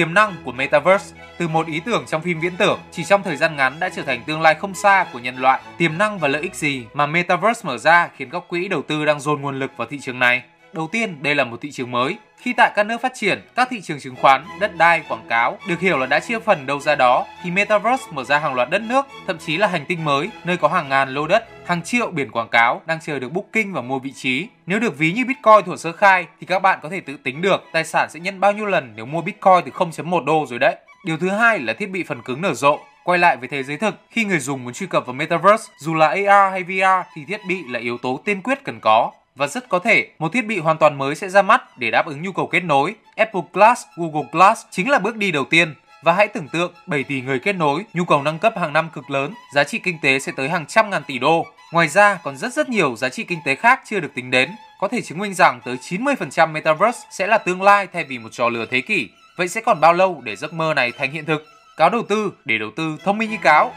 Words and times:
Tiềm 0.00 0.14
năng 0.14 0.34
của 0.44 0.52
Metaverse 0.52 1.16
từ 1.38 1.48
một 1.48 1.66
ý 1.66 1.80
tưởng 1.80 2.04
trong 2.06 2.22
phim 2.22 2.40
viễn 2.40 2.56
tưởng 2.56 2.78
chỉ 2.90 3.04
trong 3.04 3.22
thời 3.22 3.36
gian 3.36 3.56
ngắn 3.56 3.80
đã 3.80 3.88
trở 3.88 4.02
thành 4.02 4.22
tương 4.26 4.40
lai 4.40 4.54
không 4.54 4.74
xa 4.74 5.06
của 5.12 5.18
nhân 5.18 5.36
loại. 5.36 5.60
Tiềm 5.78 5.98
năng 5.98 6.18
và 6.18 6.28
lợi 6.28 6.42
ích 6.42 6.54
gì 6.54 6.84
mà 6.94 7.06
Metaverse 7.06 7.60
mở 7.64 7.78
ra 7.78 8.08
khiến 8.16 8.30
các 8.30 8.42
quỹ 8.48 8.68
đầu 8.68 8.82
tư 8.82 9.04
đang 9.04 9.20
dồn 9.20 9.40
nguồn 9.40 9.58
lực 9.58 9.70
vào 9.76 9.88
thị 9.88 9.98
trường 10.00 10.18
này? 10.18 10.42
Đầu 10.72 10.88
tiên, 10.92 11.22
đây 11.22 11.34
là 11.34 11.44
một 11.44 11.60
thị 11.60 11.70
trường 11.70 11.90
mới. 11.90 12.16
Khi 12.36 12.52
tại 12.52 12.72
các 12.76 12.86
nước 12.86 13.00
phát 13.00 13.12
triển, 13.14 13.40
các 13.56 13.68
thị 13.70 13.80
trường 13.80 14.00
chứng 14.00 14.16
khoán, 14.16 14.44
đất 14.60 14.76
đai, 14.76 15.02
quảng 15.08 15.26
cáo 15.28 15.58
được 15.68 15.80
hiểu 15.80 15.98
là 15.98 16.06
đã 16.06 16.20
chia 16.20 16.38
phần 16.38 16.66
đâu 16.66 16.80
ra 16.80 16.94
đó, 16.94 17.26
thì 17.42 17.50
Metaverse 17.50 18.04
mở 18.12 18.24
ra 18.24 18.38
hàng 18.38 18.54
loạt 18.54 18.70
đất 18.70 18.82
nước, 18.82 19.06
thậm 19.26 19.38
chí 19.38 19.56
là 19.56 19.66
hành 19.66 19.84
tinh 19.86 20.04
mới, 20.04 20.30
nơi 20.44 20.56
có 20.56 20.68
hàng 20.68 20.88
ngàn 20.88 21.14
lô 21.14 21.26
đất, 21.26 21.48
hàng 21.66 21.82
triệu 21.82 22.10
biển 22.10 22.30
quảng 22.30 22.48
cáo 22.48 22.82
đang 22.86 23.00
chờ 23.00 23.18
được 23.18 23.32
booking 23.32 23.72
và 23.72 23.82
mua 23.82 23.98
vị 23.98 24.12
trí. 24.12 24.46
Nếu 24.66 24.78
được 24.78 24.98
ví 24.98 25.12
như 25.12 25.24
Bitcoin 25.24 25.64
thuở 25.66 25.76
sơ 25.76 25.92
khai 25.92 26.26
thì 26.40 26.46
các 26.46 26.58
bạn 26.58 26.78
có 26.82 26.88
thể 26.88 27.00
tự 27.00 27.16
tính 27.16 27.42
được 27.42 27.64
tài 27.72 27.84
sản 27.84 28.10
sẽ 28.10 28.20
nhân 28.20 28.40
bao 28.40 28.52
nhiêu 28.52 28.66
lần 28.66 28.92
nếu 28.96 29.06
mua 29.06 29.22
Bitcoin 29.22 29.64
từ 29.64 29.70
0.1 29.70 30.24
đô 30.24 30.46
rồi 30.48 30.58
đấy. 30.58 30.76
Điều 31.04 31.16
thứ 31.16 31.28
hai 31.28 31.58
là 31.58 31.72
thiết 31.72 31.90
bị 31.90 32.04
phần 32.04 32.22
cứng 32.22 32.42
nở 32.42 32.54
rộ. 32.54 32.78
Quay 33.04 33.18
lại 33.18 33.36
với 33.36 33.48
thế 33.48 33.62
giới 33.62 33.76
thực, 33.76 33.94
khi 34.10 34.24
người 34.24 34.38
dùng 34.38 34.64
muốn 34.64 34.72
truy 34.72 34.86
cập 34.86 35.06
vào 35.06 35.14
Metaverse, 35.14 35.72
dù 35.78 35.94
là 35.94 36.06
AR 36.06 36.52
hay 36.52 36.62
VR 36.62 37.08
thì 37.14 37.24
thiết 37.24 37.40
bị 37.48 37.62
là 37.68 37.78
yếu 37.80 37.98
tố 37.98 38.20
tiên 38.24 38.42
quyết 38.42 38.64
cần 38.64 38.80
có 38.80 39.10
và 39.40 39.46
rất 39.46 39.68
có 39.68 39.78
thể 39.78 40.08
một 40.18 40.32
thiết 40.32 40.46
bị 40.46 40.58
hoàn 40.58 40.78
toàn 40.78 40.98
mới 40.98 41.14
sẽ 41.14 41.28
ra 41.28 41.42
mắt 41.42 41.78
để 41.78 41.90
đáp 41.90 42.06
ứng 42.06 42.22
nhu 42.22 42.32
cầu 42.32 42.46
kết 42.46 42.60
nối. 42.60 42.94
Apple 43.16 43.40
Glass, 43.52 43.82
Google 43.96 44.28
Glass 44.32 44.66
chính 44.70 44.90
là 44.90 44.98
bước 44.98 45.16
đi 45.16 45.30
đầu 45.30 45.44
tiên. 45.44 45.74
Và 46.02 46.12
hãy 46.12 46.28
tưởng 46.28 46.48
tượng 46.48 46.72
7 46.86 47.02
tỷ 47.02 47.20
người 47.20 47.38
kết 47.38 47.52
nối, 47.52 47.84
nhu 47.94 48.04
cầu 48.04 48.22
nâng 48.22 48.38
cấp 48.38 48.54
hàng 48.58 48.72
năm 48.72 48.88
cực 48.92 49.10
lớn, 49.10 49.34
giá 49.54 49.64
trị 49.64 49.78
kinh 49.78 49.98
tế 50.02 50.18
sẽ 50.18 50.32
tới 50.36 50.48
hàng 50.48 50.66
trăm 50.66 50.90
ngàn 50.90 51.02
tỷ 51.06 51.18
đô. 51.18 51.46
Ngoài 51.72 51.88
ra 51.88 52.18
còn 52.24 52.36
rất 52.36 52.52
rất 52.52 52.68
nhiều 52.68 52.96
giá 52.96 53.08
trị 53.08 53.24
kinh 53.24 53.38
tế 53.44 53.54
khác 53.54 53.80
chưa 53.84 54.00
được 54.00 54.14
tính 54.14 54.30
đến, 54.30 54.50
có 54.80 54.88
thể 54.88 55.00
chứng 55.00 55.18
minh 55.18 55.34
rằng 55.34 55.60
tới 55.64 55.76
90% 55.76 56.52
Metaverse 56.52 57.00
sẽ 57.10 57.26
là 57.26 57.38
tương 57.38 57.62
lai 57.62 57.86
thay 57.92 58.04
vì 58.04 58.18
một 58.18 58.28
trò 58.32 58.48
lừa 58.48 58.66
thế 58.66 58.80
kỷ. 58.80 59.08
Vậy 59.36 59.48
sẽ 59.48 59.60
còn 59.60 59.80
bao 59.80 59.92
lâu 59.92 60.20
để 60.24 60.36
giấc 60.36 60.52
mơ 60.52 60.74
này 60.74 60.92
thành 60.92 61.12
hiện 61.12 61.24
thực? 61.24 61.46
Cáo 61.76 61.90
đầu 61.90 62.02
tư 62.08 62.32
để 62.44 62.58
đầu 62.58 62.70
tư 62.76 62.96
thông 63.04 63.18
minh 63.18 63.30
như 63.30 63.38
cáo. 63.42 63.72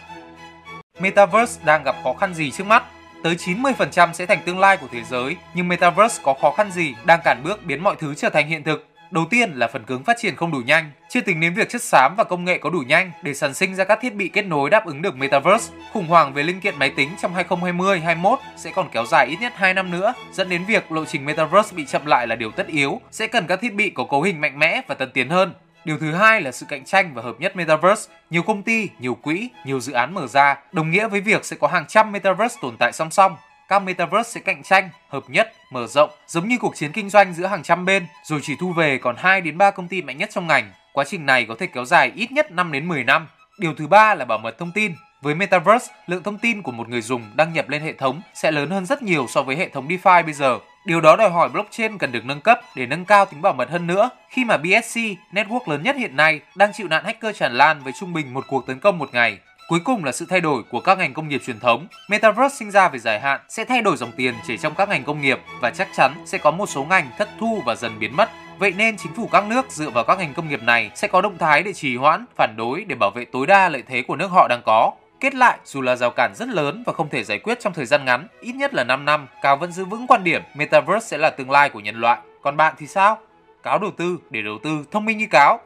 Metaverse 0.99 1.61
đang 1.65 1.83
gặp 1.83 1.95
khó 2.03 2.13
khăn 2.13 2.33
gì 2.33 2.51
trước 2.51 2.67
mắt? 2.67 2.83
Tới 3.23 3.35
90% 3.35 4.13
sẽ 4.13 4.25
thành 4.25 4.39
tương 4.45 4.59
lai 4.59 4.77
của 4.77 4.87
thế 4.91 5.03
giới, 5.03 5.35
nhưng 5.53 5.67
Metaverse 5.67 6.21
có 6.23 6.33
khó 6.41 6.51
khăn 6.51 6.71
gì 6.71 6.95
đang 7.05 7.19
cản 7.23 7.41
bước 7.43 7.65
biến 7.65 7.83
mọi 7.83 7.95
thứ 7.99 8.15
trở 8.15 8.29
thành 8.29 8.47
hiện 8.47 8.63
thực? 8.63 8.87
Đầu 9.11 9.25
tiên 9.29 9.51
là 9.55 9.67
phần 9.67 9.83
cứng 9.83 10.03
phát 10.03 10.17
triển 10.19 10.35
không 10.35 10.51
đủ 10.51 10.57
nhanh, 10.57 10.91
chưa 11.09 11.21
tính 11.21 11.39
đến 11.39 11.53
việc 11.53 11.69
chất 11.69 11.81
xám 11.81 12.15
và 12.17 12.23
công 12.23 12.45
nghệ 12.45 12.57
có 12.57 12.69
đủ 12.69 12.79
nhanh 12.79 13.11
để 13.21 13.33
sản 13.33 13.53
sinh 13.53 13.75
ra 13.75 13.83
các 13.83 13.99
thiết 14.01 14.15
bị 14.15 14.27
kết 14.27 14.41
nối 14.41 14.69
đáp 14.69 14.85
ứng 14.85 15.01
được 15.01 15.17
Metaverse. 15.17 15.73
Khủng 15.93 16.07
hoảng 16.07 16.33
về 16.33 16.43
linh 16.43 16.59
kiện 16.59 16.79
máy 16.79 16.89
tính 16.95 17.09
trong 17.21 17.35
2020-21 17.35 18.35
sẽ 18.57 18.71
còn 18.75 18.89
kéo 18.91 19.05
dài 19.05 19.27
ít 19.27 19.37
nhất 19.41 19.53
2 19.55 19.73
năm 19.73 19.91
nữa, 19.91 20.13
dẫn 20.31 20.49
đến 20.49 20.65
việc 20.65 20.91
lộ 20.91 21.05
trình 21.05 21.25
Metaverse 21.25 21.75
bị 21.75 21.85
chậm 21.85 22.05
lại 22.05 22.27
là 22.27 22.35
điều 22.35 22.51
tất 22.51 22.67
yếu, 22.67 23.01
sẽ 23.11 23.27
cần 23.27 23.47
các 23.47 23.61
thiết 23.61 23.73
bị 23.73 23.89
có 23.89 24.03
cấu 24.03 24.21
hình 24.21 24.41
mạnh 24.41 24.59
mẽ 24.59 24.81
và 24.87 24.95
tân 24.95 25.11
tiến 25.11 25.29
hơn. 25.29 25.53
Điều 25.85 25.97
thứ 25.97 26.11
hai 26.13 26.41
là 26.41 26.51
sự 26.51 26.65
cạnh 26.69 26.85
tranh 26.85 27.13
và 27.13 27.21
hợp 27.21 27.35
nhất 27.39 27.55
Metaverse. 27.55 28.13
Nhiều 28.29 28.43
công 28.43 28.63
ty, 28.63 28.89
nhiều 28.99 29.15
quỹ, 29.15 29.49
nhiều 29.65 29.79
dự 29.79 29.93
án 29.93 30.13
mở 30.13 30.27
ra, 30.27 30.57
đồng 30.71 30.91
nghĩa 30.91 31.07
với 31.07 31.21
việc 31.21 31.45
sẽ 31.45 31.55
có 31.59 31.67
hàng 31.67 31.85
trăm 31.87 32.11
Metaverse 32.11 32.57
tồn 32.61 32.77
tại 32.79 32.91
song 32.93 33.11
song. 33.11 33.35
Các 33.69 33.79
Metaverse 33.79 34.31
sẽ 34.31 34.39
cạnh 34.39 34.63
tranh, 34.63 34.89
hợp 35.09 35.23
nhất, 35.27 35.53
mở 35.71 35.87
rộng, 35.87 36.09
giống 36.27 36.47
như 36.47 36.57
cuộc 36.57 36.75
chiến 36.75 36.91
kinh 36.91 37.09
doanh 37.09 37.33
giữa 37.33 37.45
hàng 37.45 37.63
trăm 37.63 37.85
bên, 37.85 38.05
rồi 38.23 38.39
chỉ 38.43 38.55
thu 38.59 38.73
về 38.73 38.97
còn 38.97 39.15
2 39.17 39.41
đến 39.41 39.57
3 39.57 39.71
công 39.71 39.87
ty 39.87 40.01
mạnh 40.01 40.17
nhất 40.17 40.29
trong 40.33 40.47
ngành. 40.47 40.71
Quá 40.93 41.03
trình 41.03 41.25
này 41.25 41.45
có 41.45 41.55
thể 41.59 41.67
kéo 41.67 41.85
dài 41.85 42.11
ít 42.15 42.31
nhất 42.31 42.51
5 42.51 42.71
đến 42.71 42.87
10 42.87 43.03
năm. 43.03 43.27
Điều 43.59 43.73
thứ 43.73 43.87
ba 43.87 44.15
là 44.15 44.25
bảo 44.25 44.37
mật 44.37 44.57
thông 44.57 44.71
tin. 44.71 44.95
Với 45.21 45.35
Metaverse, 45.35 45.93
lượng 46.07 46.23
thông 46.23 46.37
tin 46.37 46.61
của 46.61 46.71
một 46.71 46.89
người 46.89 47.01
dùng 47.01 47.21
đăng 47.35 47.53
nhập 47.53 47.69
lên 47.69 47.81
hệ 47.81 47.93
thống 47.93 48.21
sẽ 48.33 48.51
lớn 48.51 48.69
hơn 48.69 48.85
rất 48.85 49.03
nhiều 49.03 49.25
so 49.29 49.41
với 49.41 49.55
hệ 49.55 49.69
thống 49.69 49.87
DeFi 49.87 50.23
bây 50.23 50.33
giờ. 50.33 50.59
Điều 50.85 51.01
đó 51.01 51.15
đòi 51.15 51.29
hỏi 51.29 51.49
blockchain 51.49 51.97
cần 51.97 52.11
được 52.11 52.25
nâng 52.25 52.41
cấp 52.41 52.59
để 52.75 52.85
nâng 52.85 53.05
cao 53.05 53.25
tính 53.25 53.41
bảo 53.41 53.53
mật 53.53 53.69
hơn 53.69 53.87
nữa 53.87 54.09
khi 54.29 54.45
mà 54.45 54.57
BSC, 54.57 54.99
network 55.31 55.69
lớn 55.71 55.83
nhất 55.83 55.95
hiện 55.95 56.15
nay, 56.15 56.39
đang 56.55 56.73
chịu 56.73 56.87
nạn 56.87 57.05
hacker 57.05 57.37
tràn 57.37 57.53
lan 57.53 57.83
với 57.83 57.93
trung 57.99 58.13
bình 58.13 58.33
một 58.33 58.45
cuộc 58.47 58.67
tấn 58.67 58.79
công 58.79 58.97
một 58.97 59.13
ngày. 59.13 59.37
Cuối 59.67 59.79
cùng 59.83 60.03
là 60.03 60.11
sự 60.11 60.25
thay 60.29 60.41
đổi 60.41 60.63
của 60.63 60.79
các 60.79 60.97
ngành 60.97 61.13
công 61.13 61.29
nghiệp 61.29 61.41
truyền 61.45 61.59
thống. 61.59 61.87
Metaverse 62.09 62.55
sinh 62.55 62.71
ra 62.71 62.89
về 62.89 62.99
dài 62.99 63.19
hạn 63.19 63.39
sẽ 63.49 63.65
thay 63.65 63.81
đổi 63.81 63.97
dòng 63.97 64.11
tiền 64.17 64.33
chỉ 64.47 64.57
trong 64.57 64.75
các 64.75 64.89
ngành 64.89 65.03
công 65.03 65.21
nghiệp 65.21 65.39
và 65.61 65.71
chắc 65.71 65.87
chắn 65.95 66.13
sẽ 66.25 66.37
có 66.37 66.51
một 66.51 66.69
số 66.69 66.83
ngành 66.83 67.09
thất 67.17 67.29
thu 67.39 67.61
và 67.65 67.75
dần 67.75 67.99
biến 67.99 68.15
mất. 68.15 68.29
Vậy 68.59 68.73
nên 68.77 68.97
chính 68.97 69.13
phủ 69.13 69.29
các 69.31 69.45
nước 69.45 69.71
dựa 69.71 69.89
vào 69.89 70.03
các 70.03 70.19
ngành 70.19 70.33
công 70.33 70.49
nghiệp 70.49 70.63
này 70.63 70.91
sẽ 70.95 71.07
có 71.07 71.21
động 71.21 71.37
thái 71.37 71.63
để 71.63 71.73
trì 71.73 71.95
hoãn, 71.97 72.25
phản 72.37 72.55
đối 72.57 72.83
để 72.83 72.95
bảo 72.95 73.11
vệ 73.15 73.25
tối 73.25 73.47
đa 73.47 73.69
lợi 73.69 73.83
thế 73.87 74.01
của 74.01 74.15
nước 74.15 74.27
họ 74.27 74.47
đang 74.47 74.61
có. 74.65 74.91
Kết 75.23 75.35
lại, 75.35 75.57
dù 75.65 75.81
là 75.81 75.95
rào 75.95 76.11
cản 76.11 76.35
rất 76.35 76.47
lớn 76.47 76.83
và 76.85 76.93
không 76.93 77.09
thể 77.09 77.23
giải 77.23 77.39
quyết 77.39 77.59
trong 77.59 77.73
thời 77.73 77.85
gian 77.85 78.05
ngắn, 78.05 78.27
ít 78.41 78.53
nhất 78.53 78.73
là 78.73 78.83
5 78.83 79.05
năm, 79.05 79.27
Cáo 79.41 79.57
vẫn 79.57 79.71
giữ 79.71 79.85
vững 79.85 80.07
quan 80.07 80.23
điểm 80.23 80.41
Metaverse 80.53 81.07
sẽ 81.07 81.17
là 81.17 81.29
tương 81.29 81.51
lai 81.51 81.69
của 81.69 81.79
nhân 81.79 81.95
loại. 81.95 82.19
Còn 82.41 82.57
bạn 82.57 82.75
thì 82.77 82.87
sao? 82.87 83.17
Cáo 83.63 83.79
đầu 83.79 83.91
tư 83.97 84.17
để 84.29 84.41
đầu 84.41 84.59
tư 84.63 84.85
thông 84.91 85.05
minh 85.05 85.17
như 85.17 85.27
cáo. 85.31 85.59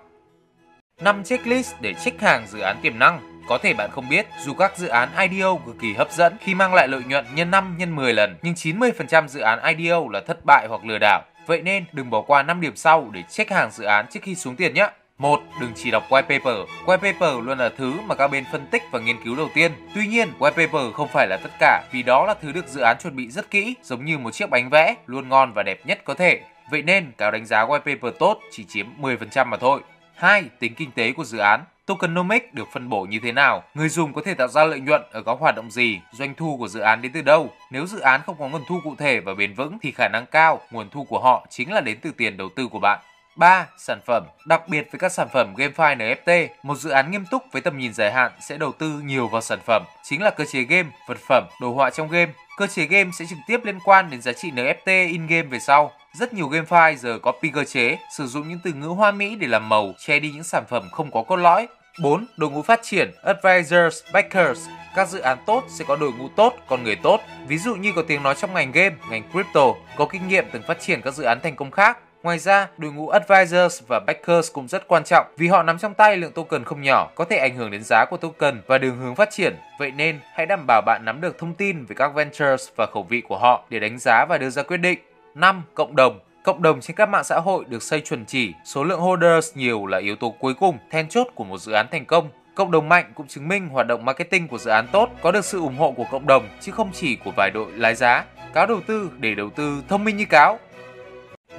5 1.02 1.24
checklist 1.24 1.74
để 1.82 1.94
check 1.94 2.22
hàng 2.22 2.48
dự 2.48 2.60
án 2.60 2.78
tiềm 2.82 3.00
năng. 3.00 3.44
Có 3.50 3.58
thể 3.58 3.74
bạn 3.74 3.90
không 3.92 4.10
biết, 4.10 4.28
dù 4.46 4.54
các 4.54 4.78
dự 4.78 4.88
án 4.88 5.10
IDO 5.30 5.56
cực 5.66 5.76
kỳ 5.80 5.94
hấp 5.94 6.12
dẫn 6.12 6.38
khi 6.42 6.56
mang 6.56 6.74
lại 6.74 6.88
lợi 6.88 7.02
nhuận 7.08 7.26
nhân 7.34 7.52
5 7.52 7.76
nhân 7.78 7.96
10 7.96 8.14
lần, 8.14 8.38
nhưng 8.42 8.54
90% 8.54 9.28
dự 9.28 9.40
án 9.40 9.76
IDO 9.78 10.00
là 10.12 10.22
thất 10.28 10.46
bại 10.46 10.68
hoặc 10.70 10.86
lừa 10.86 10.98
đảo. 11.02 11.22
Vậy 11.48 11.62
nên 11.62 11.86
đừng 11.92 12.10
bỏ 12.10 12.22
qua 12.22 12.44
5 12.44 12.62
điểm 12.62 12.76
sau 12.76 13.10
để 13.12 13.24
check 13.30 13.52
hàng 13.52 13.72
dự 13.72 13.84
án 13.84 14.06
trước 14.12 14.20
khi 14.24 14.36
xuống 14.36 14.56
tiền 14.56 14.74
nhé. 14.74 14.90
Một, 15.18 15.44
đừng 15.62 15.72
chỉ 15.76 15.92
đọc 15.92 16.04
white 16.10 16.22
paper. 16.22 16.58
White 16.86 16.98
paper 16.98 17.46
luôn 17.46 17.58
là 17.58 17.70
thứ 17.78 17.94
mà 18.02 18.16
các 18.16 18.28
bên 18.28 18.44
phân 18.52 18.68
tích 18.72 18.84
và 18.92 19.00
nghiên 19.00 19.24
cứu 19.24 19.36
đầu 19.36 19.50
tiên. 19.54 19.72
Tuy 19.96 20.08
nhiên, 20.08 20.30
white 20.40 20.52
paper 20.52 20.94
không 20.94 21.08
phải 21.08 21.28
là 21.28 21.38
tất 21.44 21.50
cả 21.60 21.84
vì 21.92 22.04
đó 22.04 22.26
là 22.26 22.34
thứ 22.34 22.52
được 22.52 22.68
dự 22.68 22.82
án 22.82 22.98
chuẩn 23.00 23.16
bị 23.16 23.30
rất 23.30 23.52
kỹ, 23.52 23.76
giống 23.84 24.06
như 24.06 24.18
một 24.18 24.32
chiếc 24.32 24.50
bánh 24.50 24.70
vẽ, 24.70 24.96
luôn 25.06 25.30
ngon 25.30 25.54
và 25.54 25.64
đẹp 25.64 25.86
nhất 25.86 26.02
có 26.06 26.14
thể. 26.14 26.42
Vậy 26.72 26.82
nên, 26.82 27.12
cáo 27.18 27.32
đánh 27.32 27.46
giá 27.46 27.66
white 27.66 27.80
paper 27.80 28.14
tốt 28.20 28.40
chỉ 28.52 28.66
chiếm 28.68 28.86
10% 29.02 29.46
mà 29.46 29.58
thôi. 29.58 29.80
2. 30.16 30.44
Tính 30.60 30.74
kinh 30.76 30.92
tế 30.92 31.12
của 31.12 31.24
dự 31.24 31.38
án. 31.38 31.64
Tokenomics 31.86 32.54
được 32.54 32.68
phân 32.74 32.90
bổ 32.90 33.02
như 33.02 33.20
thế 33.24 33.32
nào? 33.32 33.64
Người 33.74 33.90
dùng 33.90 34.14
có 34.14 34.22
thể 34.26 34.34
tạo 34.34 34.48
ra 34.48 34.64
lợi 34.64 34.80
nhuận 34.80 35.02
ở 35.12 35.22
các 35.26 35.38
hoạt 35.40 35.56
động 35.56 35.72
gì? 35.72 36.00
Doanh 36.12 36.34
thu 36.36 36.58
của 36.58 36.68
dự 36.68 36.80
án 36.80 37.02
đến 37.02 37.12
từ 37.12 37.22
đâu? 37.22 37.50
Nếu 37.72 37.86
dự 37.86 38.00
án 38.00 38.22
không 38.26 38.36
có 38.40 38.48
nguồn 38.48 38.62
thu 38.68 38.80
cụ 38.84 38.96
thể 38.98 39.20
và 39.20 39.34
bền 39.34 39.54
vững 39.54 39.78
thì 39.82 39.92
khả 39.92 40.08
năng 40.08 40.26
cao 40.26 40.62
nguồn 40.72 40.90
thu 40.90 41.04
của 41.04 41.20
họ 41.20 41.46
chính 41.50 41.74
là 41.74 41.82
đến 41.82 41.98
từ 42.02 42.12
tiền 42.18 42.38
đầu 42.38 42.50
tư 42.56 42.68
của 42.68 42.80
bạn. 42.80 43.00
3. 43.38 43.68
Sản 43.78 44.00
phẩm 44.06 44.24
Đặc 44.46 44.68
biệt 44.68 44.88
với 44.92 45.00
các 45.00 45.12
sản 45.12 45.28
phẩm 45.34 45.54
GameFi 45.56 45.98
NFT, 45.98 46.48
một 46.64 46.76
dự 46.76 46.90
án 46.90 47.12
nghiêm 47.12 47.26
túc 47.32 47.44
với 47.52 47.62
tầm 47.62 47.78
nhìn 47.78 47.94
dài 47.94 48.12
hạn 48.12 48.32
sẽ 48.40 48.58
đầu 48.58 48.72
tư 48.72 48.90
nhiều 49.06 49.28
vào 49.28 49.42
sản 49.42 49.60
phẩm, 49.66 49.84
chính 50.04 50.22
là 50.22 50.30
cơ 50.30 50.46
chế 50.46 50.62
game, 50.62 50.90
vật 51.08 51.18
phẩm, 51.30 51.44
đồ 51.62 51.74
họa 51.74 51.90
trong 51.90 52.10
game. 52.10 52.32
Cơ 52.58 52.68
chế 52.68 52.86
game 52.86 53.10
sẽ 53.20 53.26
trực 53.30 53.38
tiếp 53.48 53.60
liên 53.64 53.80
quan 53.86 54.10
đến 54.10 54.22
giá 54.22 54.34
trị 54.34 54.52
NFT 54.52 55.08
in-game 55.08 55.48
về 55.48 55.60
sau. 55.60 55.92
Rất 56.20 56.34
nhiều 56.34 56.50
GameFi 56.50 56.96
giờ 56.96 57.20
copy 57.20 57.50
cơ 57.50 57.64
chế, 57.64 57.98
sử 58.18 58.28
dụng 58.28 58.50
những 58.50 58.60
từ 58.64 58.74
ngữ 58.74 58.88
hoa 58.88 59.12
mỹ 59.12 59.36
để 59.36 59.48
làm 59.48 59.70
màu, 59.70 59.94
che 60.00 60.20
đi 60.20 60.32
những 60.32 60.44
sản 60.44 60.64
phẩm 60.70 60.90
không 60.92 61.12
có 61.12 61.24
cốt 61.24 61.36
lõi. 61.36 61.68
4. 62.02 62.26
Đội 62.38 62.50
ngũ 62.50 62.62
phát 62.62 62.80
triển, 62.84 63.12
advisors, 63.24 64.04
backers. 64.14 64.68
Các 64.96 65.10
dự 65.10 65.20
án 65.20 65.38
tốt 65.46 65.64
sẽ 65.70 65.86
có 65.88 65.96
đội 65.96 66.12
ngũ 66.12 66.30
tốt, 66.30 66.54
con 66.68 66.84
người 66.84 66.96
tốt. 66.96 67.22
Ví 67.48 67.58
dụ 67.58 67.76
như 67.76 67.92
có 67.96 68.02
tiếng 68.08 68.24
nói 68.24 68.36
trong 68.36 68.54
ngành 68.54 68.72
game, 68.72 68.96
ngành 69.10 69.24
crypto, 69.32 69.74
có 69.98 70.06
kinh 70.06 70.28
nghiệm 70.28 70.46
từng 70.52 70.64
phát 70.68 70.82
triển 70.82 71.02
các 71.02 71.14
dự 71.14 71.24
án 71.24 71.40
thành 71.44 71.56
công 71.56 71.72
khác. 71.72 71.98
Ngoài 72.28 72.40
ra, 72.40 72.68
đội 72.78 72.92
ngũ 72.92 73.10
advisors 73.10 73.84
và 73.88 74.00
backers 74.08 74.52
cũng 74.54 74.68
rất 74.68 74.88
quan 74.88 75.04
trọng 75.04 75.28
vì 75.38 75.48
họ 75.48 75.64
nắm 75.64 75.78
trong 75.78 75.94
tay 75.94 76.18
lượng 76.18 76.32
token 76.32 76.64
không 76.64 76.82
nhỏ, 76.82 77.10
có 77.16 77.26
thể 77.26 77.38
ảnh 77.38 77.56
hưởng 77.56 77.72
đến 77.72 77.84
giá 77.84 78.06
của 78.10 78.18
token 78.18 78.62
và 78.68 78.78
đường 78.78 78.98
hướng 78.98 79.16
phát 79.16 79.30
triển. 79.32 79.56
Vậy 79.80 79.92
nên, 79.92 80.20
hãy 80.34 80.46
đảm 80.46 80.68
bảo 80.68 80.82
bạn 80.86 81.06
nắm 81.06 81.22
được 81.22 81.38
thông 81.38 81.54
tin 81.54 81.86
về 81.86 81.96
các 81.96 82.14
ventures 82.14 82.70
và 82.76 82.86
khẩu 82.86 83.04
vị 83.04 83.22
của 83.22 83.38
họ 83.38 83.66
để 83.70 83.80
đánh 83.80 84.00
giá 84.00 84.26
và 84.30 84.38
đưa 84.38 84.50
ra 84.50 84.64
quyết 84.64 84.78
định. 84.78 85.00
5. 85.36 85.64
Cộng 85.74 85.96
đồng 85.96 86.20
Cộng 86.44 86.62
đồng 86.62 86.82
trên 86.82 86.96
các 86.96 87.10
mạng 87.10 87.24
xã 87.24 87.40
hội 87.40 87.66
được 87.68 87.84
xây 87.84 88.02
chuẩn 88.02 88.26
chỉ, 88.26 88.54
số 88.66 88.84
lượng 88.84 89.00
holders 89.00 89.52
nhiều 89.56 89.86
là 89.86 89.98
yếu 89.98 90.16
tố 90.16 90.30
cuối 90.40 90.54
cùng, 90.54 90.78
then 90.92 91.10
chốt 91.10 91.28
của 91.36 91.44
một 91.44 91.58
dự 91.58 91.72
án 91.72 91.88
thành 91.92 92.06
công. 92.06 92.30
Cộng 92.56 92.72
đồng 92.72 92.90
mạnh 92.90 93.12
cũng 93.16 93.28
chứng 93.28 93.48
minh 93.48 93.70
hoạt 93.70 93.88
động 93.88 94.06
marketing 94.06 94.48
của 94.48 94.58
dự 94.58 94.72
án 94.72 94.88
tốt 94.92 95.10
có 95.22 95.32
được 95.32 95.46
sự 95.46 95.60
ủng 95.60 95.78
hộ 95.78 95.92
của 95.92 96.06
cộng 96.12 96.28
đồng 96.28 96.50
chứ 96.62 96.72
không 96.72 96.92
chỉ 96.94 97.16
của 97.16 97.32
vài 97.38 97.52
đội 97.54 97.72
lái 97.72 97.96
giá. 97.96 98.26
Cáo 98.54 98.66
đầu 98.66 98.80
tư 98.88 99.12
để 99.20 99.36
đầu 99.36 99.50
tư 99.50 99.84
thông 99.88 100.04
minh 100.04 100.18
như 100.18 100.26
cáo. 100.26 100.60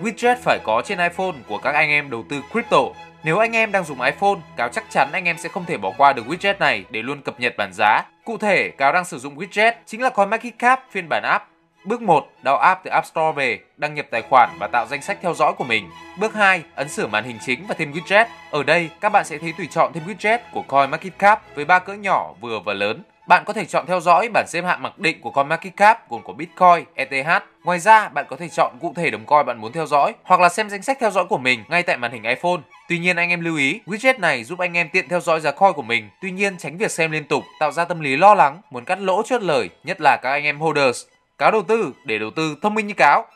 Widget 0.02 0.36
phải 0.42 0.58
có 0.64 0.82
trên 0.84 0.98
iPhone 0.98 1.32
của 1.48 1.58
các 1.58 1.74
anh 1.74 1.90
em 1.90 2.10
đầu 2.10 2.24
tư 2.28 2.42
crypto. 2.52 2.78
Nếu 3.24 3.38
anh 3.38 3.52
em 3.52 3.72
đang 3.72 3.84
dùng 3.84 4.00
iPhone, 4.00 4.38
Cáo 4.56 4.68
chắc 4.68 4.84
chắn 4.90 5.08
anh 5.12 5.24
em 5.24 5.38
sẽ 5.38 5.48
không 5.48 5.64
thể 5.64 5.76
bỏ 5.76 5.92
qua 5.96 6.12
được 6.12 6.26
widget 6.26 6.58
này 6.58 6.84
để 6.90 7.02
luôn 7.02 7.22
cập 7.22 7.40
nhật 7.40 7.54
bản 7.56 7.70
giá. 7.72 8.02
Cụ 8.24 8.38
thể, 8.38 8.70
Cáo 8.70 8.92
đang 8.92 9.04
sử 9.04 9.18
dụng 9.18 9.36
widget 9.36 9.72
chính 9.86 10.02
là 10.02 10.10
CoinMarketCap 10.10 10.84
phiên 10.90 11.08
bản 11.08 11.22
app. 11.22 11.44
Bước 11.84 12.02
1, 12.02 12.28
đào 12.42 12.58
app 12.58 12.80
từ 12.84 12.90
App 12.90 13.06
Store 13.06 13.32
về, 13.36 13.58
đăng 13.76 13.94
nhập 13.94 14.06
tài 14.10 14.22
khoản 14.22 14.50
và 14.60 14.66
tạo 14.66 14.86
danh 14.86 15.02
sách 15.02 15.18
theo 15.22 15.34
dõi 15.34 15.52
của 15.52 15.64
mình. 15.64 15.90
Bước 16.20 16.34
2, 16.34 16.62
ấn 16.74 16.88
sửa 16.88 17.06
màn 17.06 17.24
hình 17.24 17.38
chính 17.46 17.66
và 17.68 17.74
thêm 17.78 17.92
widget. 17.92 18.26
Ở 18.50 18.62
đây, 18.62 18.90
các 19.00 19.08
bạn 19.08 19.24
sẽ 19.24 19.38
thấy 19.38 19.52
tùy 19.58 19.68
chọn 19.70 19.92
thêm 19.92 20.02
widget 20.06 20.38
của 20.52 20.62
CoinMarketCap 20.62 21.42
với 21.54 21.64
ba 21.64 21.78
cỡ 21.78 21.92
nhỏ, 21.92 22.34
vừa 22.40 22.60
và 22.60 22.72
lớn. 22.72 23.02
Bạn 23.28 23.42
có 23.46 23.52
thể 23.52 23.64
chọn 23.64 23.86
theo 23.86 24.00
dõi 24.00 24.28
bản 24.34 24.46
xếp 24.48 24.64
hạng 24.64 24.82
mặc 24.82 24.98
định 24.98 25.20
của 25.20 25.30
CoinMarketCap 25.30 26.10
gồm 26.10 26.22
có 26.24 26.32
Bitcoin, 26.32 26.84
ETH. 26.94 27.42
Ngoài 27.64 27.78
ra, 27.78 28.08
bạn 28.08 28.26
có 28.28 28.36
thể 28.36 28.48
chọn 28.48 28.78
cụ 28.80 28.92
thể 28.96 29.10
đồng 29.10 29.24
coin 29.24 29.46
bạn 29.46 29.58
muốn 29.58 29.72
theo 29.72 29.86
dõi 29.86 30.12
hoặc 30.22 30.40
là 30.40 30.48
xem 30.48 30.70
danh 30.70 30.82
sách 30.82 30.98
theo 31.00 31.10
dõi 31.10 31.24
của 31.24 31.38
mình 31.38 31.64
ngay 31.68 31.82
tại 31.82 31.96
màn 31.96 32.12
hình 32.12 32.22
iPhone. 32.22 32.60
Tuy 32.88 32.98
nhiên 32.98 33.16
anh 33.16 33.30
em 33.30 33.40
lưu 33.40 33.56
ý, 33.56 33.80
widget 33.86 34.20
này 34.20 34.44
giúp 34.44 34.58
anh 34.58 34.76
em 34.76 34.88
tiện 34.88 35.08
theo 35.08 35.20
dõi 35.20 35.40
giá 35.40 35.50
coin 35.50 35.72
của 35.72 35.82
mình. 35.82 36.08
Tuy 36.20 36.30
nhiên 36.30 36.58
tránh 36.58 36.76
việc 36.76 36.90
xem 36.90 37.10
liên 37.10 37.24
tục, 37.24 37.44
tạo 37.60 37.72
ra 37.72 37.84
tâm 37.84 38.00
lý 38.00 38.16
lo 38.16 38.34
lắng, 38.34 38.60
muốn 38.70 38.84
cắt 38.84 39.00
lỗ 39.00 39.22
chốt 39.22 39.42
lời, 39.42 39.70
nhất 39.84 40.00
là 40.00 40.16
các 40.16 40.30
anh 40.30 40.44
em 40.44 40.60
holders. 40.60 41.04
Cáo 41.38 41.50
đầu 41.50 41.62
tư 41.62 41.92
để 42.04 42.18
đầu 42.18 42.30
tư 42.30 42.56
thông 42.62 42.74
minh 42.74 42.86
như 42.86 42.94
cáo. 42.94 43.26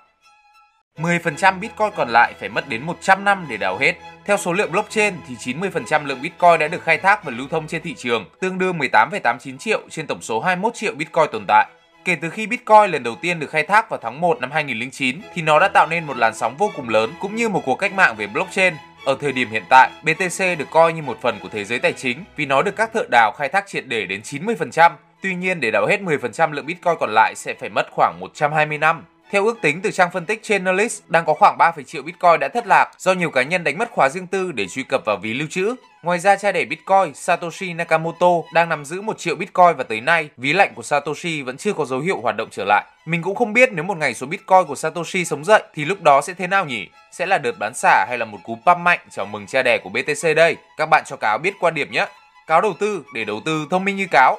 10% 0.97 1.61
Bitcoin 1.61 1.91
còn 1.97 2.09
lại 2.09 2.35
phải 2.41 2.49
mất 2.49 2.69
đến 2.69 2.83
100 2.83 3.25
năm 3.25 3.47
để 3.49 3.57
đào 3.57 3.79
hết. 3.79 3.95
Theo 4.25 4.37
số 4.37 4.53
liệu 4.53 4.67
blockchain 4.67 5.15
thì 5.29 5.55
90% 5.55 6.07
lượng 6.07 6.23
Bitcoin 6.23 6.59
đã 6.59 6.69
được 6.69 6.83
khai 6.83 6.99
thác 6.99 7.25
và 7.25 7.33
lưu 7.37 7.49
thông 7.51 7.67
trên 7.67 7.83
thị 7.83 7.95
trường, 7.95 8.25
tương 8.41 8.59
đương 8.59 8.79
18,89 8.79 9.59
triệu 9.59 9.81
trên 9.91 10.07
tổng 10.07 10.23
số 10.23 10.41
21 10.41 10.75
triệu 10.75 10.95
Bitcoin 10.95 11.27
tồn 11.33 11.45
tại. 11.49 11.67
Kể 12.05 12.15
từ 12.15 12.31
khi 12.31 12.47
Bitcoin 12.47 12.91
lần 12.91 13.03
đầu 13.03 13.15
tiên 13.23 13.41
được 13.41 13.51
khai 13.51 13.63
thác 13.63 13.91
vào 13.91 14.01
tháng 14.03 14.21
1 14.21 14.41
năm 14.41 14.51
2009 14.51 15.21
thì 15.35 15.43
nó 15.43 15.59
đã 15.59 15.69
tạo 15.69 15.87
nên 15.91 16.05
một 16.05 16.17
làn 16.17 16.35
sóng 16.35 16.57
vô 16.57 16.71
cùng 16.77 16.89
lớn 16.89 17.13
cũng 17.21 17.37
như 17.37 17.49
một 17.49 17.63
cuộc 17.65 17.77
cách 17.77 17.95
mạng 17.95 18.15
về 18.17 18.27
blockchain. 18.27 18.75
Ở 19.05 19.17
thời 19.21 19.33
điểm 19.33 19.51
hiện 19.51 19.63
tại, 19.71 19.91
BTC 20.03 20.59
được 20.59 20.71
coi 20.71 20.93
như 20.93 21.03
một 21.03 21.19
phần 21.23 21.39
của 21.43 21.49
thế 21.49 21.65
giới 21.65 21.79
tài 21.79 21.93
chính 21.93 22.25
vì 22.37 22.47
nó 22.47 22.63
được 22.63 22.77
các 22.77 22.93
thợ 22.93 23.05
đào 23.11 23.33
khai 23.39 23.49
thác 23.49 23.67
triệt 23.67 23.87
để 23.87 24.07
đến 24.07 24.21
90%. 24.23 24.91
Tuy 25.23 25.35
nhiên 25.35 25.61
để 25.61 25.71
đào 25.71 25.87
hết 25.87 26.01
10% 26.01 26.53
lượng 26.53 26.67
Bitcoin 26.67 26.95
còn 27.01 27.11
lại 27.15 27.35
sẽ 27.37 27.55
phải 27.55 27.69
mất 27.69 27.87
khoảng 27.91 28.21
120 28.21 28.79
năm. 28.79 29.05
Theo 29.31 29.45
ước 29.45 29.59
tính 29.63 29.81
từ 29.83 29.91
trang 29.91 30.11
phân 30.13 30.27
tích 30.27 30.43
Chainalysis, 30.43 31.03
đang 31.09 31.25
có 31.25 31.35
khoảng 31.35 31.59
3, 31.59 31.73
triệu 31.87 32.03
Bitcoin 32.03 32.41
đã 32.41 32.49
thất 32.49 32.67
lạc 32.67 32.91
do 32.99 33.13
nhiều 33.13 33.31
cá 33.31 33.43
nhân 33.43 33.65
đánh 33.65 33.79
mất 33.79 33.91
khóa 33.91 34.09
riêng 34.09 34.27
tư 34.27 34.53
để 34.53 34.69
truy 34.69 34.83
cập 34.83 35.05
vào 35.05 35.17
ví 35.17 35.35
lưu 35.35 35.49
trữ. 35.51 35.75
Ngoài 36.03 36.19
ra, 36.19 36.37
cha 36.37 36.53
đẻ 36.53 36.65
Bitcoin 36.65 37.15
Satoshi 37.15 37.73
Nakamoto 37.73 38.27
đang 38.55 38.69
nắm 38.69 38.85
giữ 38.85 39.01
1 39.01 39.19
triệu 39.19 39.37
Bitcoin 39.37 39.77
và 39.77 39.85
tới 39.85 40.01
nay, 40.01 40.29
ví 40.37 40.53
lạnh 40.53 40.73
của 40.75 40.83
Satoshi 40.83 41.43
vẫn 41.43 41.57
chưa 41.57 41.73
có 41.73 41.85
dấu 41.85 42.01
hiệu 42.01 42.21
hoạt 42.21 42.37
động 42.37 42.49
trở 42.51 42.65
lại. 42.65 42.85
Mình 43.07 43.23
cũng 43.23 43.35
không 43.35 43.53
biết 43.53 43.73
nếu 43.73 43.85
một 43.85 43.97
ngày 43.97 44.15
số 44.15 44.27
Bitcoin 44.27 44.65
của 44.69 44.75
Satoshi 44.75 45.25
sống 45.25 45.45
dậy 45.45 45.63
thì 45.75 45.85
lúc 45.85 46.03
đó 46.03 46.21
sẽ 46.21 46.35
thế 46.35 46.47
nào 46.47 46.65
nhỉ? 46.65 46.89
Sẽ 47.13 47.27
là 47.27 47.39
đợt 47.39 47.59
bán 47.59 47.75
xả 47.75 48.07
hay 48.09 48.19
là 48.19 48.25
một 48.25 48.39
cú 48.45 48.59
pump 48.67 48.79
mạnh 48.79 49.01
chào 49.11 49.27
mừng 49.27 49.47
cha 49.47 49.63
đẻ 49.63 49.79
của 49.79 49.91
BTC 49.91 50.37
đây? 50.37 50.57
Các 50.77 50.87
bạn 50.91 51.03
cho 51.07 51.17
cáo 51.17 51.39
biết 51.39 51.55
quan 51.61 51.75
điểm 51.75 51.93
nhé. 51.93 52.07
Cáo 52.47 52.61
đầu 52.61 52.75
tư 52.81 53.05
để 53.15 53.25
đầu 53.25 53.41
tư 53.45 53.67
thông 53.71 53.85
minh 53.85 53.97
như 53.97 54.07
cáo. 54.11 54.39